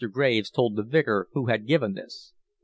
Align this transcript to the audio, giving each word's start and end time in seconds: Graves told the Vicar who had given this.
Graves 0.11 0.49
told 0.49 0.75
the 0.77 0.81
Vicar 0.81 1.27
who 1.33 1.45
had 1.45 1.67
given 1.67 1.93
this. 1.93 2.33